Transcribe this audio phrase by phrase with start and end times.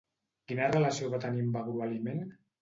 [0.51, 2.25] Quina relació va tenir amb Agrolimen?